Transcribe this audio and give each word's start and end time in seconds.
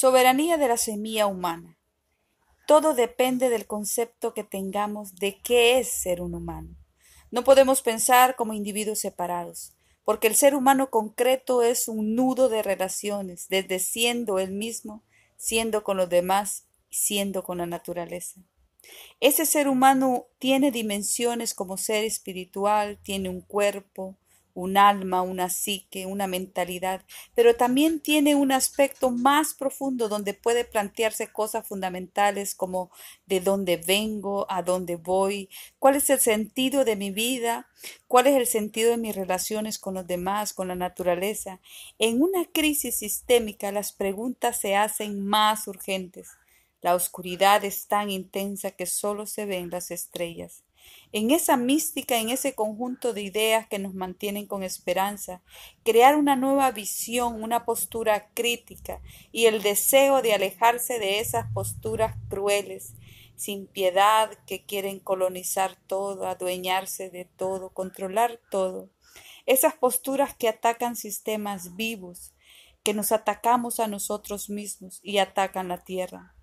Soberanía 0.00 0.56
de 0.56 0.66
la 0.66 0.78
semilla 0.78 1.26
humana. 1.26 1.78
Todo 2.66 2.94
depende 2.94 3.50
del 3.50 3.66
concepto 3.66 4.32
que 4.32 4.44
tengamos 4.44 5.16
de 5.16 5.42
qué 5.42 5.78
es 5.78 5.88
ser 5.90 6.22
un 6.22 6.34
humano. 6.34 6.74
No 7.30 7.44
podemos 7.44 7.82
pensar 7.82 8.34
como 8.34 8.54
individuos 8.54 9.00
separados, 9.00 9.74
porque 10.06 10.26
el 10.26 10.36
ser 10.36 10.54
humano 10.54 10.88
concreto 10.88 11.62
es 11.62 11.86
un 11.86 12.14
nudo 12.14 12.48
de 12.48 12.62
relaciones, 12.62 13.46
desde 13.50 13.78
siendo 13.78 14.38
él 14.38 14.52
mismo, 14.52 15.04
siendo 15.36 15.84
con 15.84 15.98
los 15.98 16.08
demás, 16.08 16.66
siendo 16.88 17.44
con 17.44 17.58
la 17.58 17.66
naturaleza. 17.66 18.40
Ese 19.20 19.44
ser 19.44 19.68
humano 19.68 20.28
tiene 20.38 20.70
dimensiones 20.70 21.52
como 21.52 21.76
ser 21.76 22.06
espiritual, 22.06 22.98
tiene 23.02 23.28
un 23.28 23.42
cuerpo, 23.42 24.16
un 24.54 24.76
alma, 24.76 25.22
una 25.22 25.48
psique, 25.48 26.06
una 26.06 26.26
mentalidad, 26.26 27.02
pero 27.34 27.54
también 27.54 28.00
tiene 28.00 28.34
un 28.34 28.52
aspecto 28.52 29.10
más 29.10 29.54
profundo 29.54 30.08
donde 30.08 30.34
puede 30.34 30.64
plantearse 30.64 31.28
cosas 31.28 31.66
fundamentales 31.66 32.54
como 32.54 32.90
de 33.26 33.40
dónde 33.40 33.76
vengo, 33.76 34.46
a 34.50 34.62
dónde 34.62 34.96
voy, 34.96 35.48
cuál 35.78 35.96
es 35.96 36.10
el 36.10 36.20
sentido 36.20 36.84
de 36.84 36.96
mi 36.96 37.10
vida, 37.10 37.68
cuál 38.08 38.26
es 38.26 38.36
el 38.36 38.46
sentido 38.46 38.90
de 38.90 38.96
mis 38.96 39.16
relaciones 39.16 39.78
con 39.78 39.94
los 39.94 40.06
demás, 40.06 40.52
con 40.52 40.68
la 40.68 40.74
naturaleza. 40.74 41.60
En 41.98 42.22
una 42.22 42.44
crisis 42.44 42.96
sistémica 42.96 43.72
las 43.72 43.92
preguntas 43.92 44.60
se 44.60 44.76
hacen 44.76 45.24
más 45.24 45.66
urgentes. 45.66 46.39
La 46.80 46.94
oscuridad 46.94 47.64
es 47.64 47.86
tan 47.86 48.10
intensa 48.10 48.70
que 48.70 48.86
solo 48.86 49.26
se 49.26 49.46
ven 49.46 49.70
las 49.70 49.90
estrellas 49.90 50.64
en 51.12 51.30
esa 51.32 51.56
mística, 51.56 52.18
en 52.18 52.28
ese 52.28 52.54
conjunto 52.54 53.12
de 53.12 53.22
ideas 53.22 53.66
que 53.66 53.78
nos 53.78 53.94
mantienen 53.94 54.46
con 54.46 54.62
esperanza, 54.62 55.42
crear 55.84 56.16
una 56.16 56.36
nueva 56.36 56.70
visión, 56.70 57.42
una 57.42 57.64
postura 57.64 58.30
crítica 58.32 59.00
y 59.32 59.46
el 59.46 59.62
deseo 59.62 60.22
de 60.22 60.34
alejarse 60.34 60.98
de 60.98 61.18
esas 61.18 61.46
posturas 61.52 62.16
crueles, 62.28 62.94
sin 63.34 63.66
piedad, 63.66 64.30
que 64.46 64.64
quieren 64.64 65.00
colonizar 65.00 65.74
todo, 65.86 66.26
adueñarse 66.26 67.10
de 67.10 67.24
todo, 67.24 67.70
controlar 67.70 68.40
todo. 68.50 68.90
Esas 69.46 69.74
posturas 69.74 70.36
que 70.36 70.48
atacan 70.48 70.94
sistemas 70.94 71.74
vivos, 71.74 72.34
que 72.84 72.94
nos 72.94 73.10
atacamos 73.12 73.80
a 73.80 73.88
nosotros 73.88 74.48
mismos 74.48 75.00
y 75.02 75.18
atacan 75.18 75.68
la 75.68 75.82
tierra. 75.82 76.34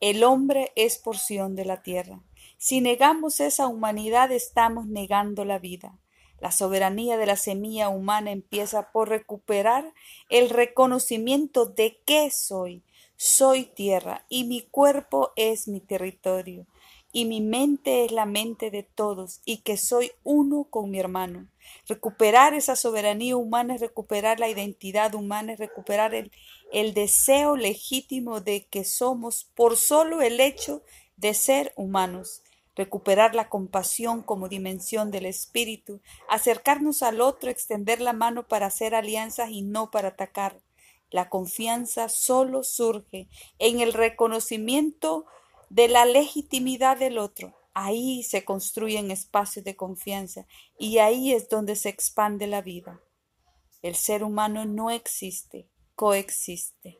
El 0.00 0.24
hombre 0.24 0.72
es 0.76 0.96
porción 0.96 1.54
de 1.54 1.66
la 1.66 1.82
tierra. 1.82 2.22
Si 2.56 2.80
negamos 2.80 3.38
esa 3.38 3.66
humanidad 3.66 4.32
estamos 4.32 4.86
negando 4.86 5.44
la 5.44 5.58
vida. 5.58 5.98
La 6.38 6.52
soberanía 6.52 7.18
de 7.18 7.26
la 7.26 7.36
semilla 7.36 7.90
humana 7.90 8.30
empieza 8.30 8.92
por 8.92 9.10
recuperar 9.10 9.92
el 10.30 10.48
reconocimiento 10.48 11.66
de 11.66 12.00
que 12.06 12.30
soy. 12.30 12.82
Soy 13.16 13.64
tierra 13.64 14.24
y 14.30 14.44
mi 14.44 14.62
cuerpo 14.62 15.32
es 15.36 15.68
mi 15.68 15.80
territorio 15.80 16.66
y 17.12 17.24
mi 17.24 17.40
mente 17.40 18.04
es 18.04 18.12
la 18.12 18.26
mente 18.26 18.70
de 18.70 18.82
todos 18.82 19.40
y 19.44 19.58
que 19.58 19.76
soy 19.76 20.12
uno 20.22 20.64
con 20.70 20.90
mi 20.90 20.98
hermano. 20.98 21.48
Recuperar 21.86 22.54
esa 22.54 22.76
soberanía 22.76 23.36
humana 23.36 23.74
es 23.74 23.80
recuperar 23.80 24.40
la 24.40 24.48
identidad 24.48 25.14
humana, 25.14 25.52
es 25.52 25.58
recuperar 25.58 26.14
el, 26.14 26.30
el 26.72 26.94
deseo 26.94 27.56
legítimo 27.56 28.40
de 28.40 28.66
que 28.66 28.84
somos 28.84 29.44
por 29.54 29.76
solo 29.76 30.22
el 30.22 30.40
hecho 30.40 30.82
de 31.16 31.34
ser 31.34 31.72
humanos 31.76 32.42
recuperar 32.76 33.34
la 33.34 33.50
compasión 33.50 34.22
como 34.22 34.48
dimensión 34.48 35.10
del 35.10 35.26
espíritu, 35.26 36.00
acercarnos 36.28 37.02
al 37.02 37.20
otro, 37.20 37.50
extender 37.50 38.00
la 38.00 38.14
mano 38.14 38.48
para 38.48 38.66
hacer 38.66 38.94
alianzas 38.94 39.50
y 39.50 39.60
no 39.60 39.90
para 39.90 40.08
atacar. 40.08 40.60
La 41.10 41.28
confianza 41.28 42.08
solo 42.08 42.62
surge 42.62 43.28
en 43.58 43.80
el 43.80 43.92
reconocimiento 43.92 45.26
de 45.70 45.88
la 45.88 46.04
legitimidad 46.04 46.98
del 46.98 47.16
otro. 47.16 47.56
Ahí 47.72 48.22
se 48.24 48.44
construyen 48.44 49.10
espacios 49.10 49.64
de 49.64 49.76
confianza 49.76 50.46
y 50.78 50.98
ahí 50.98 51.32
es 51.32 51.48
donde 51.48 51.76
se 51.76 51.88
expande 51.88 52.46
la 52.46 52.60
vida. 52.60 53.00
El 53.80 53.94
ser 53.94 54.22
humano 54.22 54.66
no 54.66 54.90
existe, 54.90 55.70
coexiste. 55.94 56.99